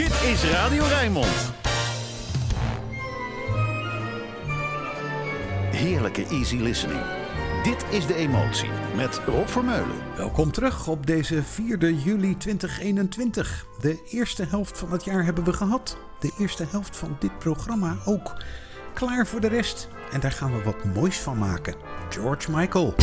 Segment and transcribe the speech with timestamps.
[0.00, 1.52] Dit is Radio Rijnmond.
[5.70, 7.00] Heerlijke easy listening.
[7.62, 9.96] Dit is De Emotie met Rob Vermeulen.
[10.16, 13.66] Welkom terug op deze 4 juli 2021.
[13.80, 15.98] De eerste helft van het jaar hebben we gehad.
[16.18, 18.42] De eerste helft van dit programma ook.
[18.94, 19.88] Klaar voor de rest.
[20.12, 21.74] En daar gaan we wat moois van maken.
[22.08, 22.94] George Michael.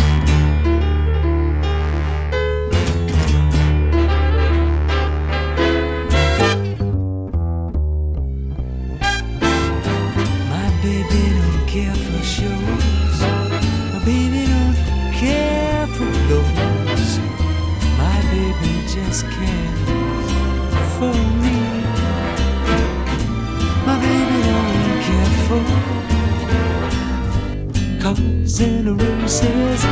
[28.57, 29.83] Colors and roses.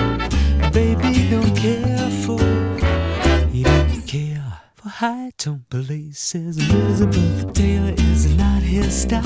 [0.71, 2.39] Baby don't care for.
[3.49, 6.57] He don't care for high tone places.
[6.70, 9.23] Elizabeth Taylor is not his style.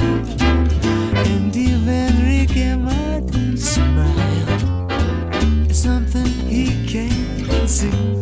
[1.25, 4.89] And even Ricky Martin's smile
[5.69, 8.18] is something he can't see.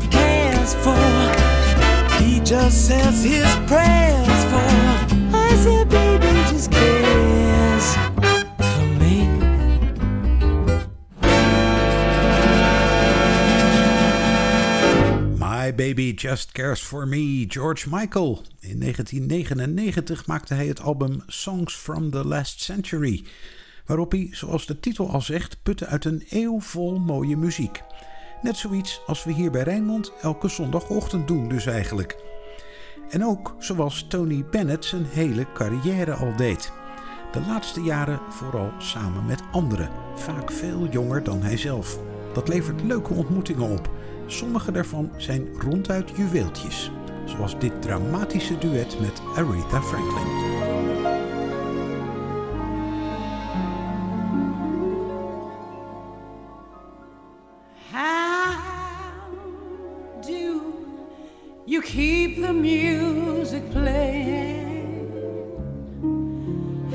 [0.00, 0.96] Cares for.
[2.22, 4.70] He just says his prayers for.
[5.34, 7.96] I said, baby just cares
[8.56, 9.26] for me.
[15.38, 18.42] My Baby Just Cares For Me, George Michael.
[18.60, 23.24] In 1999 maakte hij het album Songs from the Last Century,
[23.86, 27.82] waarop hij, zoals de titel al zegt, putte uit een eeuw vol mooie muziek.
[28.42, 32.16] Net zoiets als we hier bij Rijnmond elke zondagochtend doen dus eigenlijk.
[33.10, 36.72] En ook zoals Tony Bennett zijn hele carrière al deed.
[37.32, 41.98] De laatste jaren vooral samen met anderen, vaak veel jonger dan hij zelf.
[42.34, 43.90] Dat levert leuke ontmoetingen op.
[44.26, 46.90] Sommige daarvan zijn ronduit juweeltjes,
[47.24, 50.71] zoals dit dramatische duet met Aretha Franklin.
[61.72, 65.08] You keep the music playing?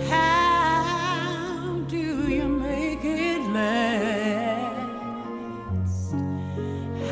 [0.07, 4.53] How do you make it last?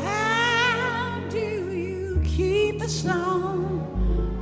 [0.00, 3.82] How do you keep the song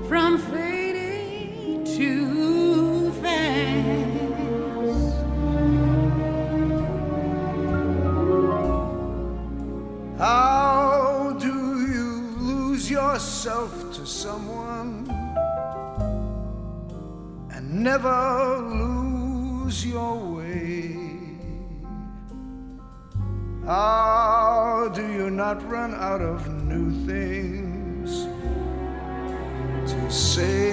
[0.07, 4.05] from fading too fast?
[10.19, 10.84] How
[13.15, 15.09] yourself to someone
[17.53, 20.97] and never lose your way?
[23.65, 28.27] How do you not run out of new things
[29.93, 30.64] to say?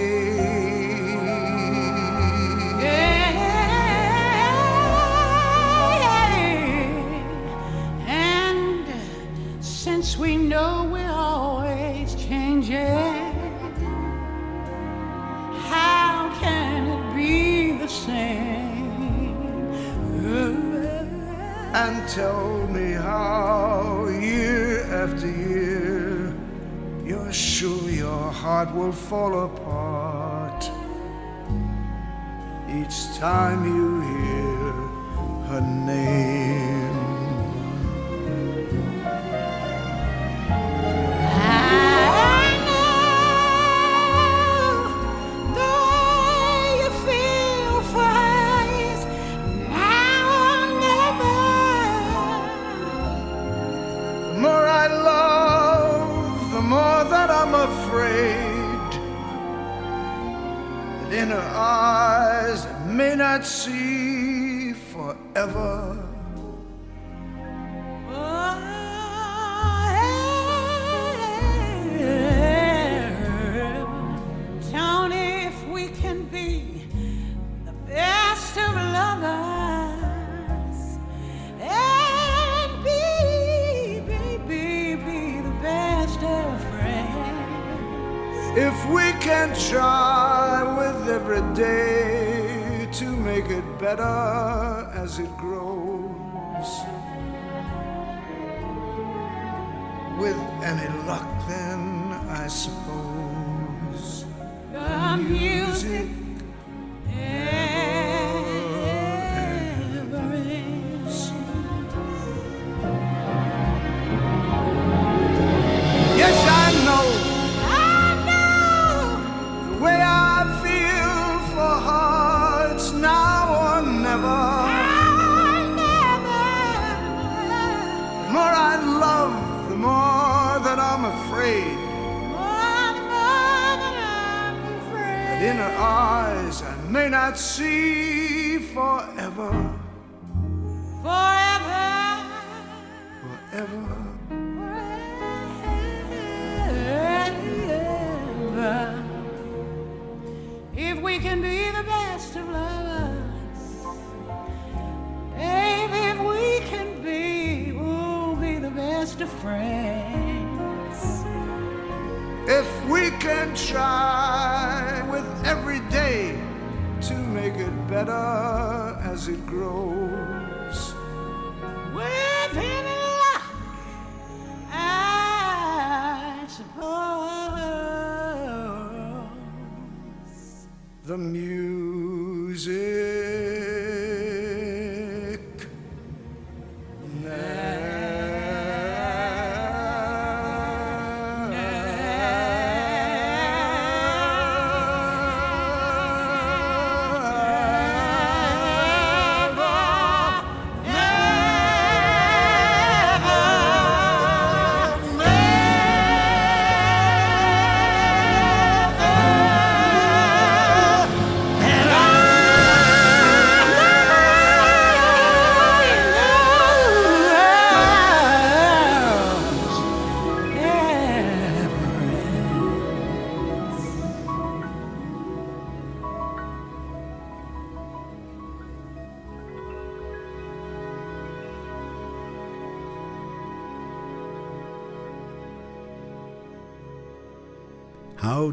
[33.22, 33.81] Time you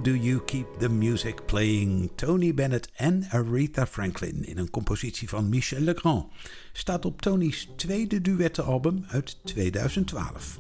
[0.03, 2.11] Do You Keep the Music Playing?
[2.15, 6.27] Tony Bennett en Aretha Franklin in een compositie van Michel Legrand.
[6.73, 10.59] Staat op Tony's tweede duettenalbum uit 2012.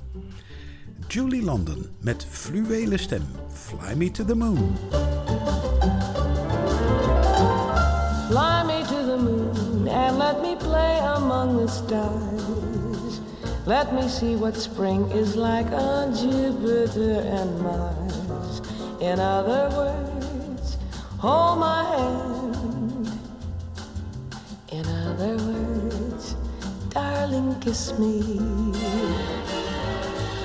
[1.08, 4.76] Julie London met fluwelen stem Fly Me to the Moon.
[8.28, 13.20] Fly me to the moon and let me play among the stars.
[13.66, 18.27] Let me see what spring is like on Jupiter and Mars.
[19.00, 20.76] In other words,
[21.18, 23.12] hold my hand.
[24.72, 26.34] In other words,
[26.90, 28.22] darling, kiss me.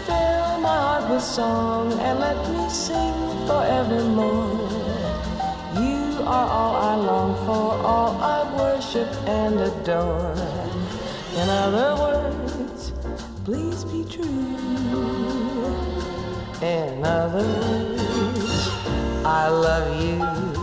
[0.05, 3.13] Fill my heart with song and let me sing
[3.47, 4.69] forevermore.
[5.81, 10.35] You are all I long for, all I worship and adore.
[11.37, 12.91] In other words,
[13.45, 14.53] please be true.
[16.61, 18.02] In other words,
[19.25, 20.62] I love you.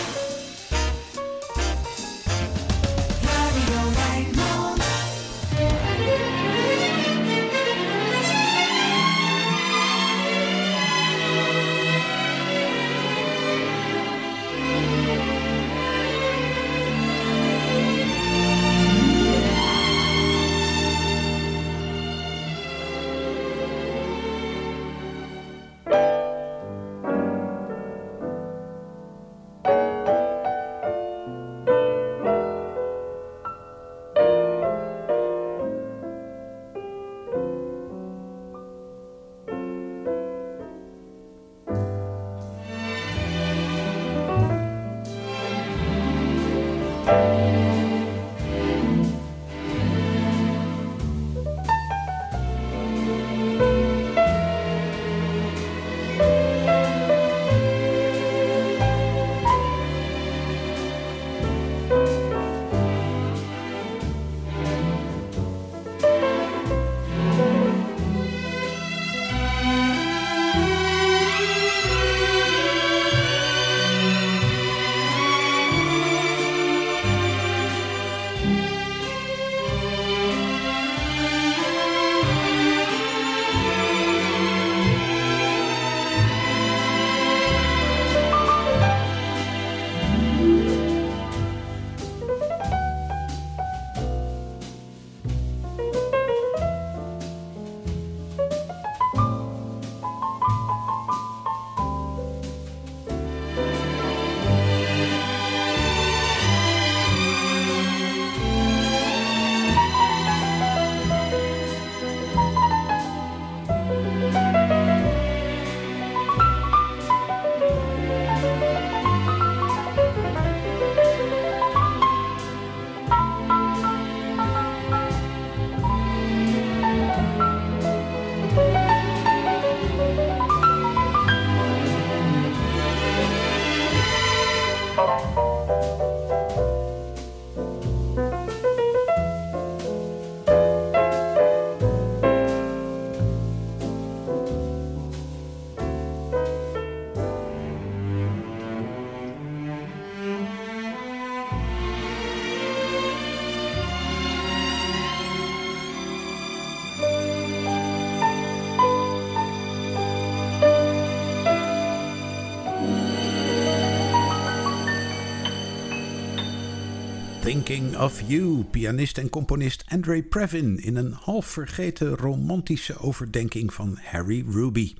[167.63, 173.97] Thinking of You, pianist en componist Andre Previn in een half vergeten romantische overdenking van
[174.01, 174.95] Harry Ruby.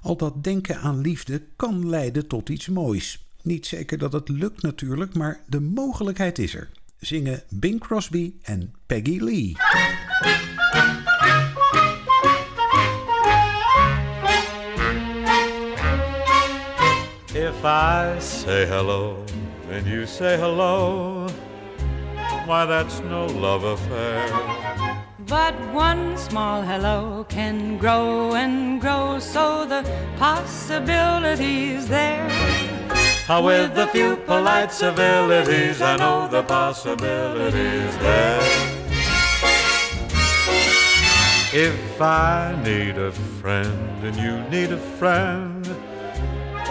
[0.00, 3.24] Al dat denken aan liefde kan leiden tot iets moois.
[3.42, 6.70] Niet zeker dat het lukt natuurlijk, maar de mogelijkheid is er.
[6.98, 9.56] Zingen Bing Crosby en Peggy Lee.
[17.32, 19.24] If I say hello
[19.72, 21.26] and you say hello,
[22.50, 24.26] why that's no love affair.
[25.28, 29.82] But one small hello can grow and grow, so the
[30.18, 32.28] possibilities there.
[33.28, 38.42] How with a few polite civilities, I know the possibilities there.
[41.52, 45.64] If I need a friend and you need a friend,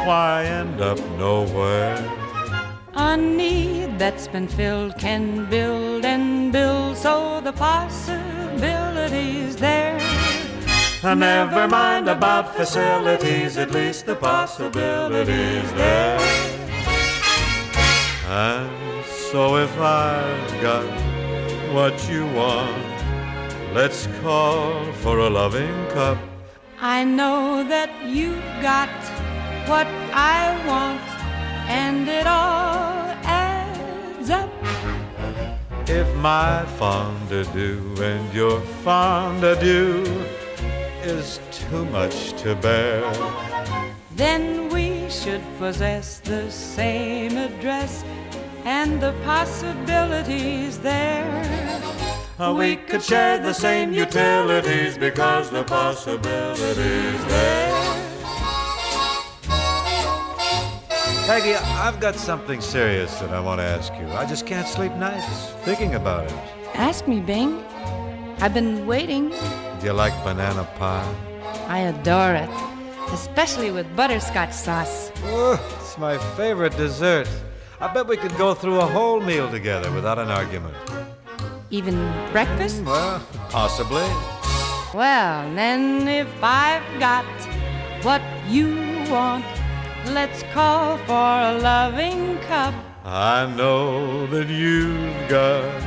[0.05, 2.18] why end up nowhere?
[3.01, 9.97] A need that's been filled can build and build, so the possibilities there.
[11.01, 16.19] And never mind about facilities, at least the possibilities there.
[18.27, 20.83] And so if I've got
[21.73, 22.97] what you want,
[23.73, 26.17] let's call for a loving cup.
[26.81, 28.89] I know that you've got
[29.69, 30.99] what I want,
[31.69, 32.58] and it all
[35.91, 40.03] If my fondue and your fondue
[41.01, 43.01] is too much to bear,
[44.11, 48.03] Then we should possess the same address
[48.65, 51.43] and the possibilities there.
[52.37, 57.88] Uh, we could share the same utilities because the possibilities there.
[61.29, 64.07] Peggy, I've got something serious that I want to ask you.
[64.13, 66.33] I just can't sleep nights thinking about it.
[66.73, 67.63] Ask me, Bing.
[68.39, 69.29] I've been waiting.
[69.29, 71.07] Do you like banana pie?
[71.67, 72.49] I adore it.
[73.13, 75.11] especially with butterscotch sauce.
[75.25, 77.29] Oh, it's my favorite dessert.
[77.79, 80.75] I bet we could go through a whole meal together without an argument.
[81.69, 81.93] Even
[82.31, 82.81] breakfast?
[82.81, 84.09] Mm, well, possibly.
[84.95, 87.25] Well, then, if I've got
[88.01, 88.73] what you
[89.11, 89.45] want,
[90.07, 92.73] let's call for a loving cup.
[93.05, 95.81] I know that you've got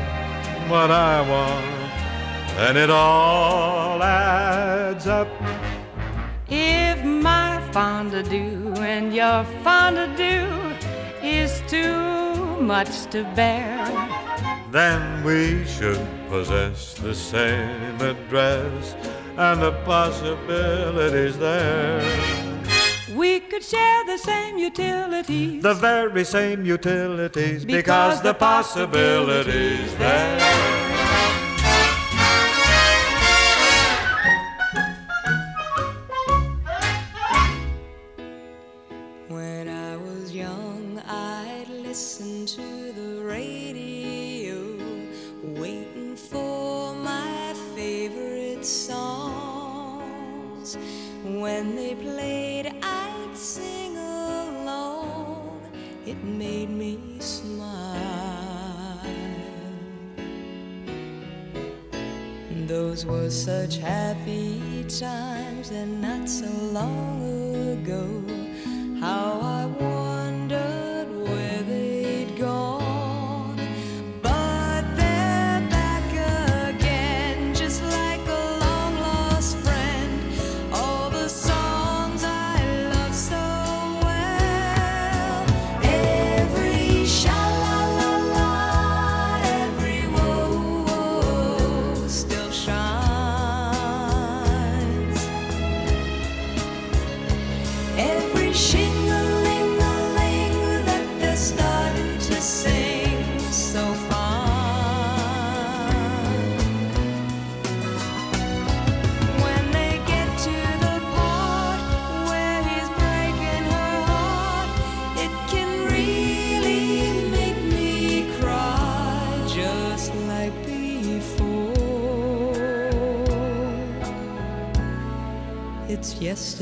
[0.69, 1.93] what I want,
[2.59, 5.29] and it all adds up.
[6.49, 10.75] If my fondue and your fondue
[11.23, 13.87] is too much to bear,
[14.73, 16.01] Then we should
[16.31, 18.97] possess the same address,
[19.37, 22.01] and the possibilities there.
[23.15, 25.63] We could share the same utilities.
[25.63, 30.39] The very same utilities, Because because, the the possibilities there.
[39.29, 43.92] When I was young, I'd listen to the radio,
[63.03, 67.21] Those were such happy times, and not so long
[67.73, 68.23] ago.
[69.01, 69.42] How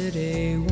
[0.00, 0.69] yesterday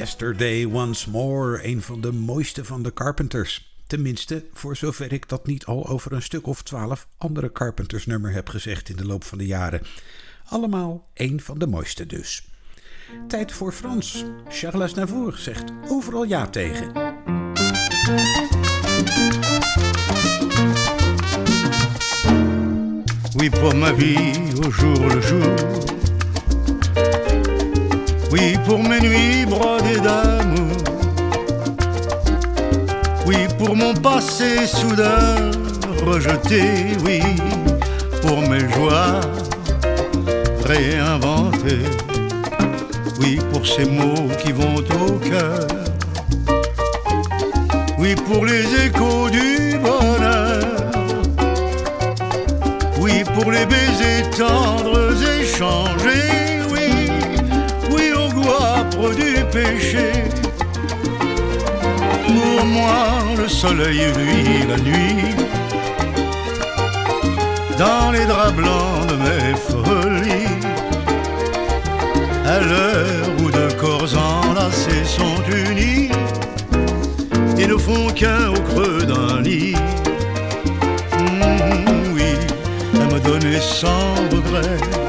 [0.00, 3.74] Yesterday Once More, een van de mooiste van de Carpenters.
[3.86, 8.32] Tenminste, voor zover ik dat niet al over een stuk of twaalf andere Carpenters nummer
[8.32, 9.82] heb gezegd in de loop van de jaren.
[10.44, 12.48] Allemaal één van de mooiste dus.
[13.28, 14.24] Tijd voor Frans.
[14.48, 16.92] Charles Navour zegt overal ja tegen.
[23.36, 24.16] Oui pour ma vie
[24.62, 25.89] au jour le jour.
[28.32, 30.76] Oui pour mes nuits brodées d'amour.
[33.26, 35.50] Oui pour mon passé soudain
[36.06, 36.62] rejeté.
[37.04, 37.20] Oui
[38.22, 39.20] pour mes joies
[40.64, 41.88] réinventées.
[43.20, 45.66] Oui pour ces mots qui vont au cœur.
[47.98, 50.64] Oui pour les échos du bonheur.
[53.00, 56.59] Oui pour les baisers tendres échangés.
[59.08, 60.12] Du péché.
[62.26, 65.34] Pour moi, le soleil, lui, la nuit.
[67.78, 70.52] Dans les draps blancs de mes folies.
[72.44, 76.10] À l'heure où deux corps enlacés sont unis
[77.58, 79.76] et ne font qu'un au creux d'un lit.
[81.18, 82.32] Mm, oui,
[83.00, 84.99] à me donner sans regret.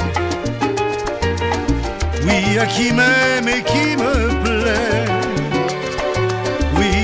[2.25, 5.05] Oui, à qui m'aime et qui me plaît.
[6.77, 6.95] Oui,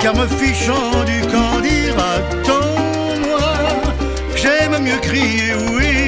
[0.00, 3.54] car me fichant du camp dira-t-on, moi,
[4.36, 6.03] j'aime mieux crier oui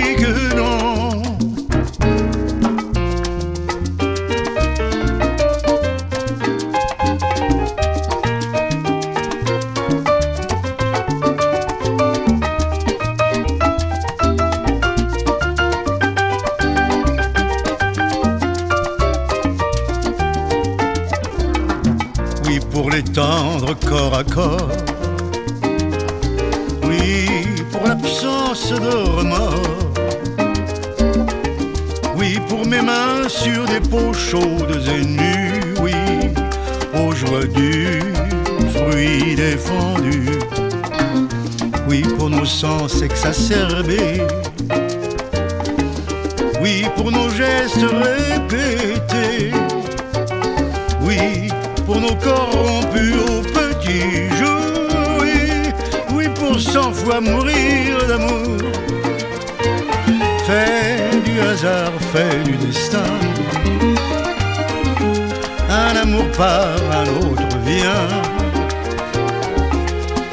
[66.36, 68.08] part, un autre vient.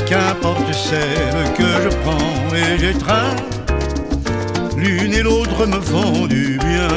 [0.08, 3.36] Qu'importe celle que je prends et j'étreins.
[4.78, 6.94] L'une et l'autre me font du bien.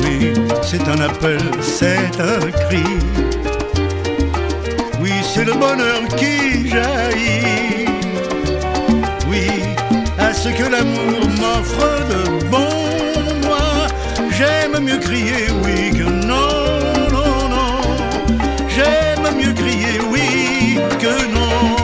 [0.00, 2.84] Oui, c'est un appel, c'est un cri.
[5.00, 7.86] Oui, c'est le bonheur qui jaillit.
[9.28, 9.46] Oui,
[10.18, 12.74] à ce que l'amour m'offre de bon,
[13.46, 13.86] moi,
[14.36, 16.63] j'aime mieux crier oui que non.
[18.74, 21.83] J'aime mieux crier oui que non.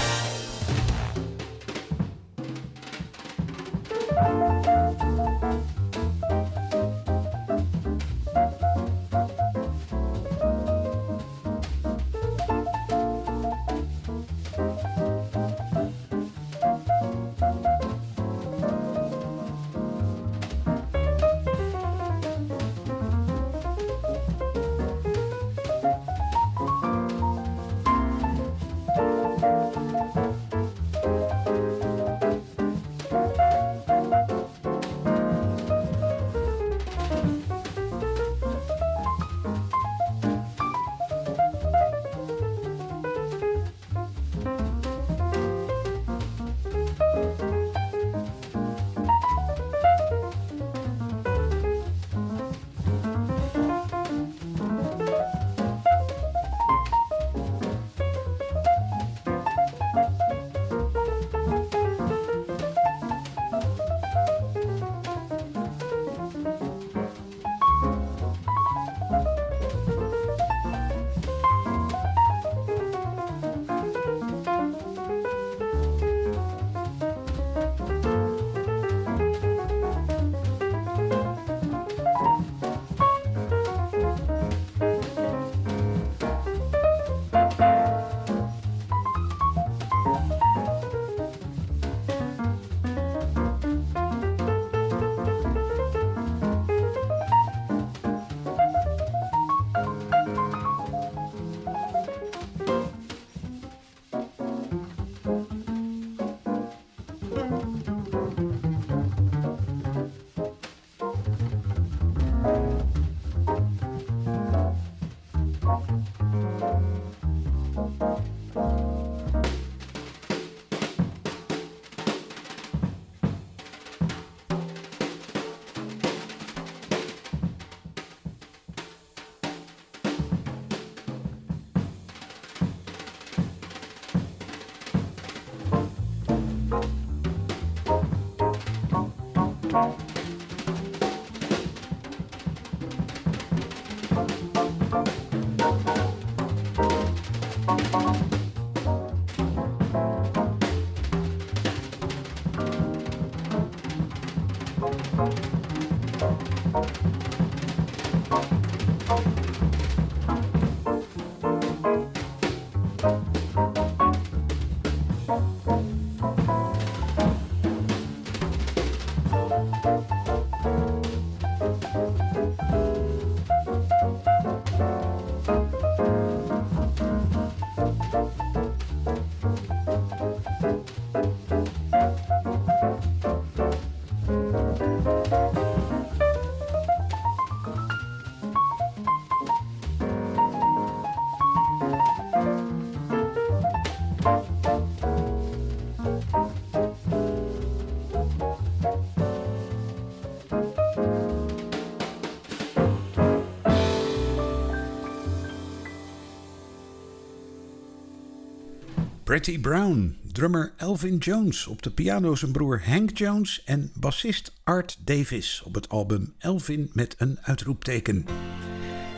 [209.31, 214.97] Pretty Brown, drummer Elvin Jones op de piano zijn broer Hank Jones en bassist Art
[215.05, 218.25] Davis op het album Elvin met een uitroepteken.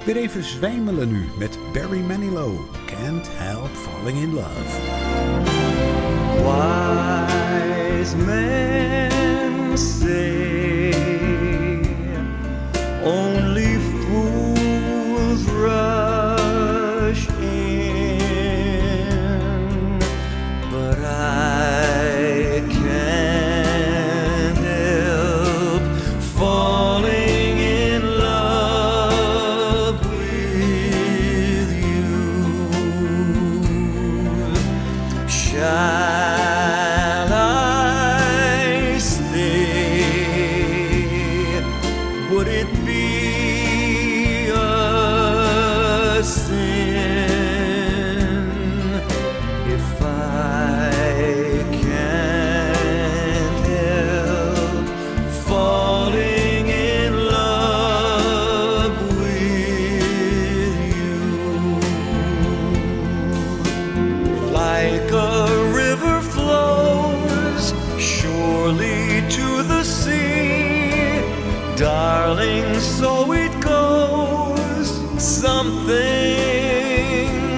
[0.05, 4.81] Weer even zwijmelen nu met Barry Manilow, Can't Help Falling in Love.
[6.43, 10.93] Wise men say
[13.03, 13.52] only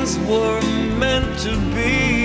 [0.06, 0.62] things were
[1.00, 2.25] meant to be.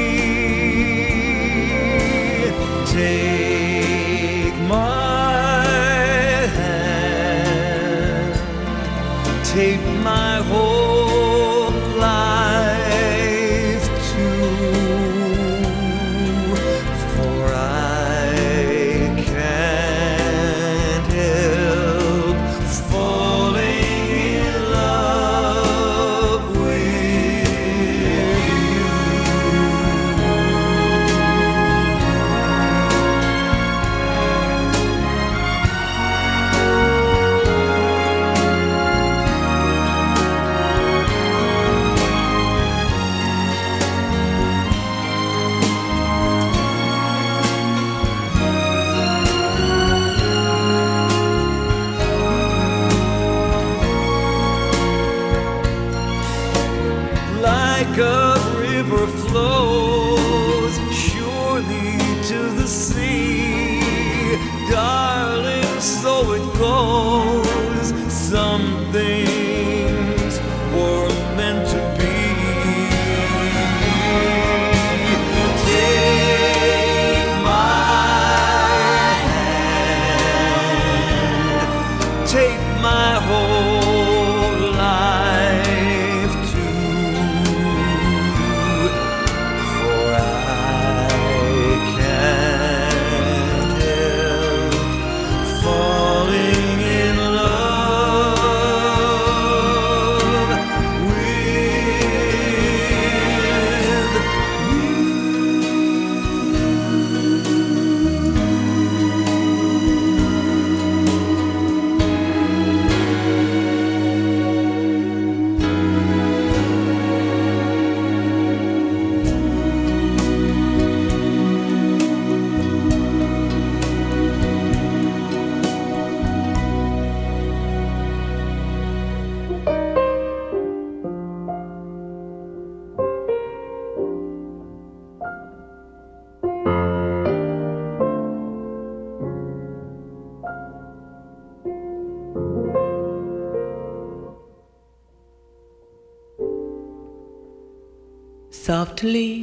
[149.00, 149.39] Softly,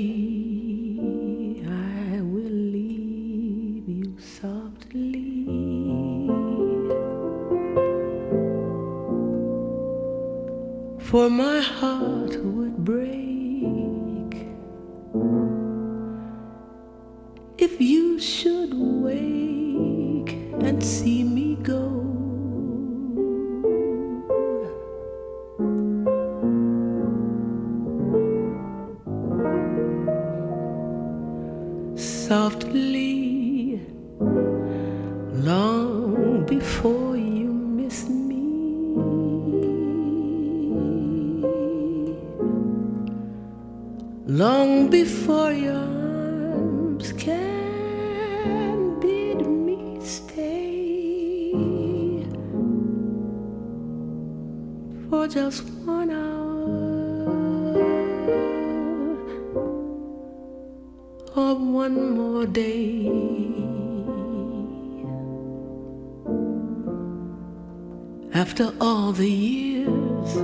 [68.37, 70.37] After all the years,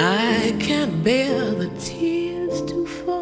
[0.00, 3.19] I can't bear the tears to fall.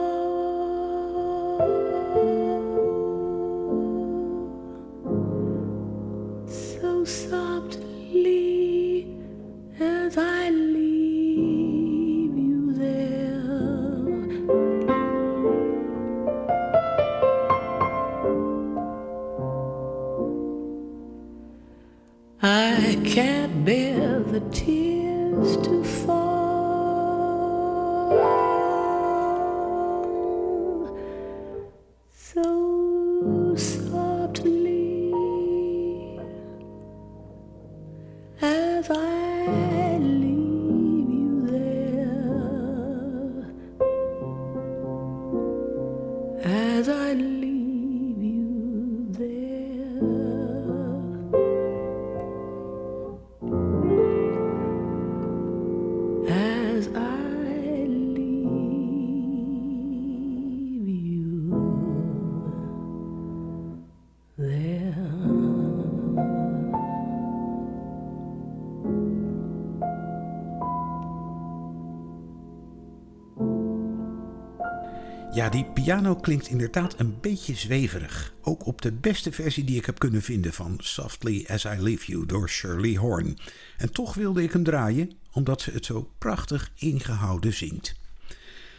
[75.89, 78.35] Piano klinkt inderdaad een beetje zweverig.
[78.43, 82.07] Ook op de beste versie die ik heb kunnen vinden van Softly As I Leave
[82.07, 83.39] You door Shirley Horn.
[83.77, 87.95] En toch wilde ik hem draaien, omdat ze het zo prachtig ingehouden zingt.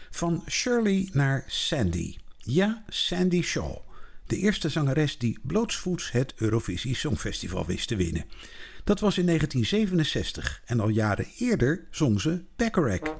[0.10, 2.16] Van Shirley naar Sandy.
[2.38, 3.78] Ja, Sandy Shaw.
[4.26, 8.26] De eerste zangeres die blootsvoets het Eurovisie Songfestival wist te winnen.
[8.84, 13.18] Dat was in 1967 en al jaren eerder zong ze Bacharach.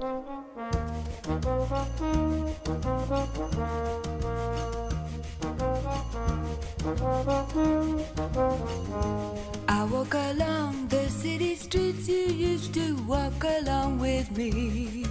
[12.70, 15.06] Used to walk along with me.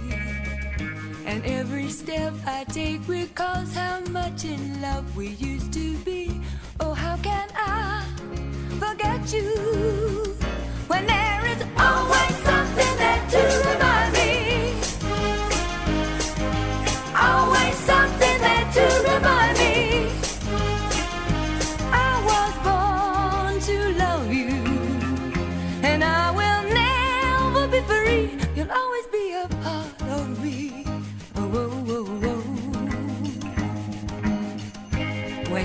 [1.25, 6.41] And every step I take recalls how much in love we used to be.
[6.79, 8.03] Oh, how can I
[8.79, 10.37] forget you
[10.87, 14.08] when there is always something there to remind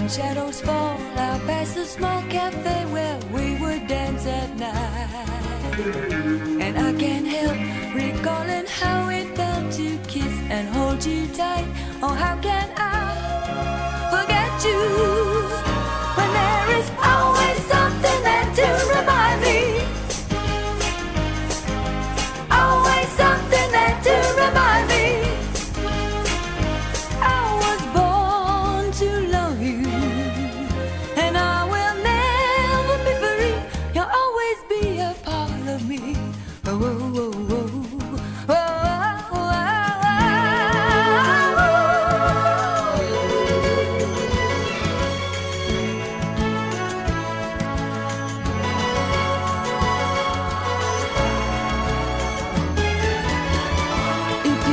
[0.04, 5.30] When shadows fall, out past the small cafe where we would dance at night.
[6.60, 7.56] And I can't help
[7.94, 11.64] recalling how it felt to kiss and hold you tight.
[12.02, 13.00] Oh, how can I
[14.12, 14.82] forget you
[16.18, 17.33] when there is always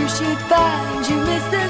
[0.02, 1.61] you should find you miss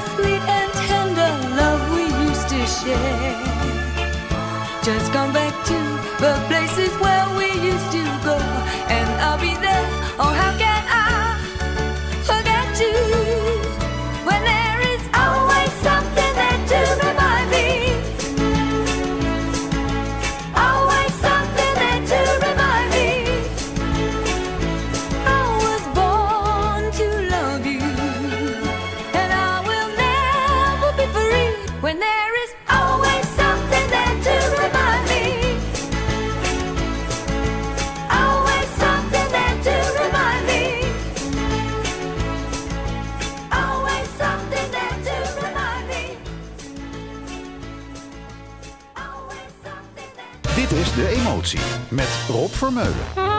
[52.62, 53.31] Vermeulen.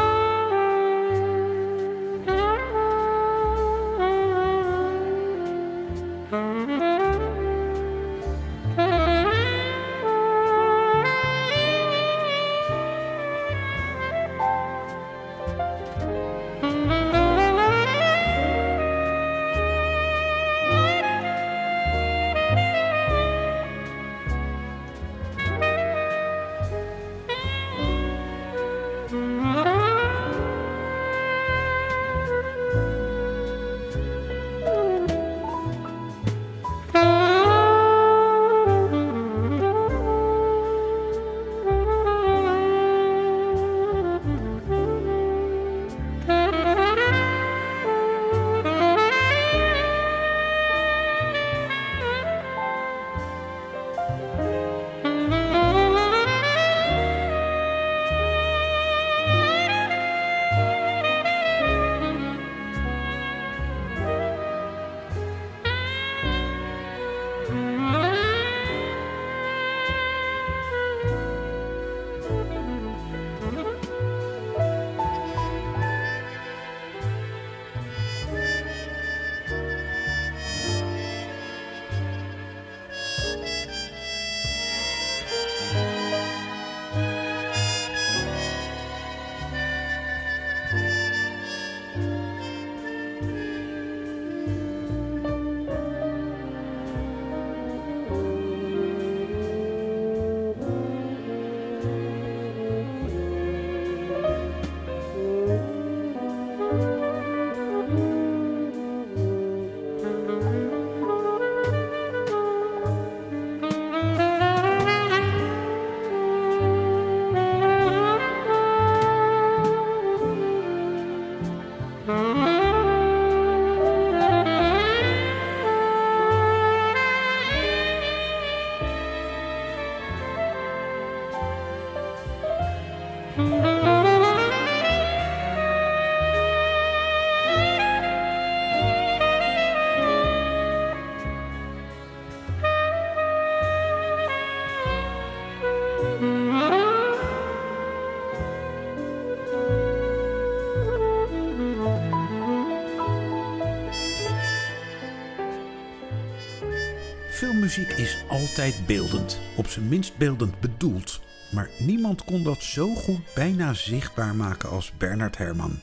[157.73, 161.21] Filmmuziek is altijd beeldend, op zijn minst beeldend bedoeld.
[161.53, 165.81] Maar niemand kon dat zo goed bijna zichtbaar maken als Bernard Herrmann,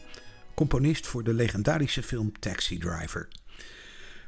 [0.53, 3.27] componist voor de legendarische film Taxi Driver.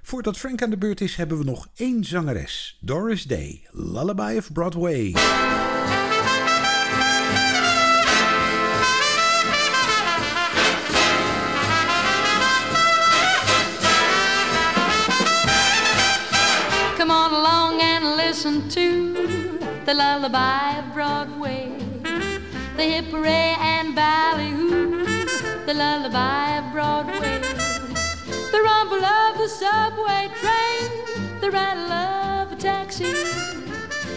[0.01, 4.51] Voordat Frank aan de beurt is, hebben we nog één zangeres, Doris Day, Lullaby of
[4.51, 5.14] Broadway.
[18.44, 19.14] Listen to
[19.86, 21.78] the lullaby of Broadway,
[22.76, 25.06] the hip hooray and ballyhoo,
[25.68, 27.39] the lullaby of Broadway,
[28.52, 33.14] the rumble of the subway train, the rattle of a taxi,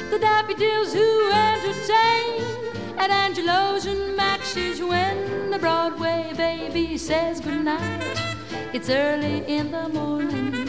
[0.09, 8.19] the daffodils who entertain at Angelo's and Max's when the Broadway baby says goodnight.
[8.73, 10.64] It's early in the morning.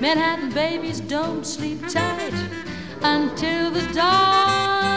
[0.00, 2.34] Manhattan babies don't sleep tight
[3.02, 4.93] until the dawn.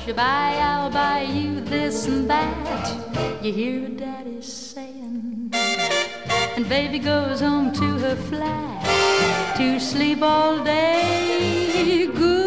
[0.00, 3.44] Hush, buy, I'll buy you this and that.
[3.44, 5.52] You hear daddy saying.
[6.56, 12.06] and baby goes home to her flat to sleep all day.
[12.06, 12.39] Good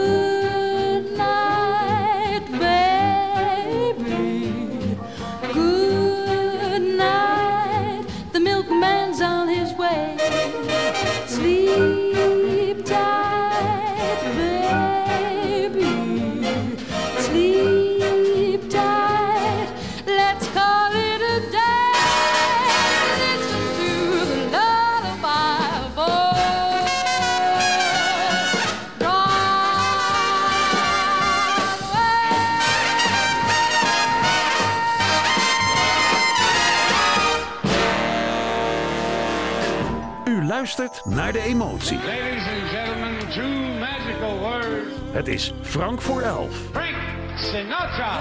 [40.64, 41.98] luistert naar de emotie.
[41.98, 44.92] Ladies and gentlemen, two magical words.
[45.12, 46.56] Het is Frank voor elf.
[46.72, 46.96] Frank
[47.36, 48.20] Sinatra.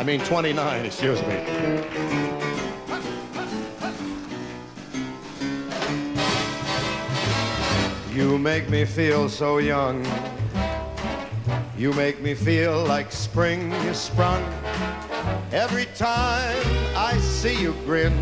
[0.00, 1.42] I mean 29, excuse me.
[8.14, 10.06] You make me feel so young.
[11.84, 14.42] You make me feel like spring is sprung.
[15.52, 16.66] Every time
[16.96, 18.16] I see you grin,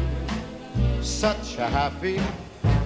[1.00, 2.20] such a happy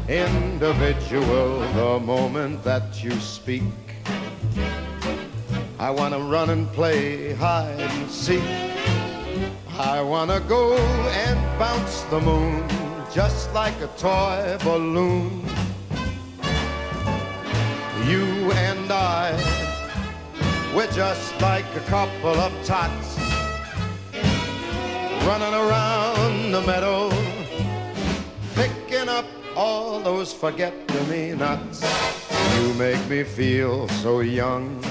[0.07, 1.61] individual.
[1.72, 3.62] The moment that you speak,
[5.79, 8.45] I want to run and play hide and seek.
[9.79, 12.68] I want to go and bounce the moon
[13.14, 15.43] just like a toy balloon.
[18.07, 19.56] You and I,
[20.77, 23.18] we're just like a couple of tots
[25.27, 27.11] running around the meadow,
[28.55, 29.24] picking up
[29.57, 31.83] all those forget-me-nots.
[32.59, 34.85] You make me feel so young.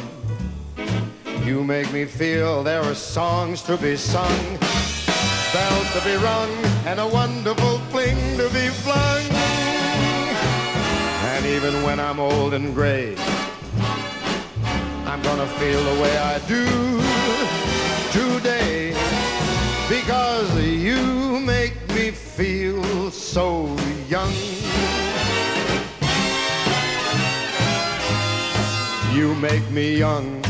[1.44, 4.58] You make me feel there are songs to be sung,
[5.54, 6.50] bells to be rung,
[6.88, 9.22] and a wonderful fling to be flung.
[11.36, 13.16] And even when I'm old and gray,
[15.16, 16.66] I'm gonna feel the way I do
[18.12, 18.94] today
[19.88, 23.74] because you make me feel so
[24.10, 24.34] young.
[29.14, 30.44] You make me young.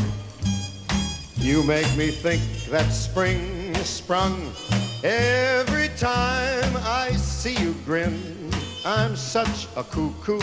[1.36, 2.41] You make me think
[2.72, 4.51] that spring sprung.
[5.03, 8.49] Every time I see you grin,
[8.84, 10.39] I'm such a cuckoo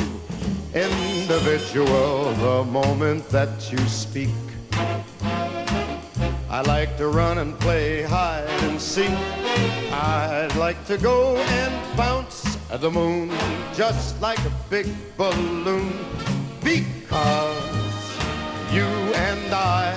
[0.75, 2.33] individual.
[2.35, 4.31] The moment that you speak,
[6.49, 9.17] I like to run and play hide and seek.
[9.93, 13.31] I'd like to go and bounce at the moon
[13.75, 15.93] just like a big balloon
[16.63, 17.73] because
[18.73, 18.89] you
[19.29, 19.95] and I,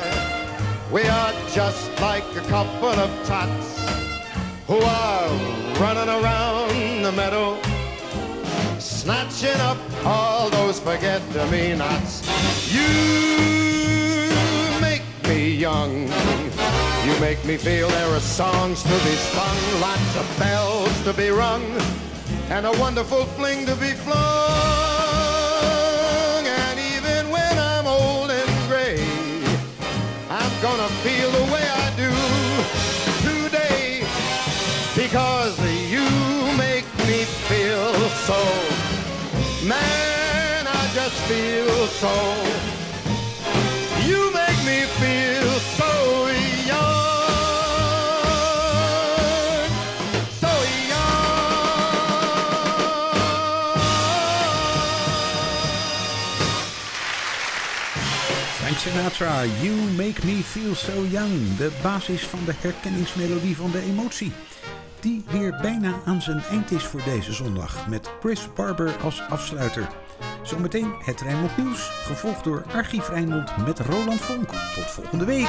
[0.91, 3.79] we are just like a couple of tots
[4.67, 5.29] who are
[5.79, 7.59] running around the meadow,
[9.05, 12.25] snatching up all those forget-me-nots.
[12.73, 14.31] You
[14.81, 16.09] make me young.
[17.05, 21.29] You make me feel there are songs to be sung, lots of bells to be
[21.29, 21.63] rung,
[22.49, 24.34] and a wonderful fling to be flung.
[41.27, 42.15] Feel so.
[44.05, 45.91] You make me feel so
[46.69, 47.05] young.
[50.41, 50.51] So
[58.57, 61.57] Frank Sinatra, You Make Me Feel So Young.
[61.57, 64.31] De basis van de herkenningsmelodie van de emotie.
[64.99, 67.87] Die weer bijna aan zijn eind is voor deze zondag.
[67.87, 69.87] Met Chris Barber als afsluiter.
[70.45, 74.49] Zometeen het Rijnmond Nieuws, gevolgd door Archief Rijnmond met Roland Vonk.
[74.49, 75.47] Tot volgende week.